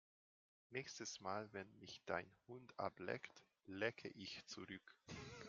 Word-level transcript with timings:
Nächstes 0.71 1.19
Mal, 1.19 1.47
wenn 1.53 1.71
mich 1.77 2.01
dein 2.07 2.25
Hund 2.47 2.73
ableckt, 2.79 3.45
lecke 3.67 4.07
ich 4.07 4.43
zurück! 4.47 4.95